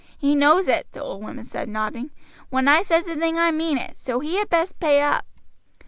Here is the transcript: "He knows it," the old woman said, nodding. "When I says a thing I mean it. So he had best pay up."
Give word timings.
"He 0.17 0.33
knows 0.35 0.67
it," 0.67 0.87
the 0.93 1.03
old 1.03 1.21
woman 1.21 1.45
said, 1.45 1.69
nodding. 1.69 2.09
"When 2.49 2.67
I 2.67 2.81
says 2.81 3.07
a 3.07 3.15
thing 3.15 3.37
I 3.37 3.51
mean 3.51 3.77
it. 3.77 3.99
So 3.99 4.19
he 4.19 4.37
had 4.37 4.49
best 4.49 4.79
pay 4.79 4.99
up." 4.99 5.27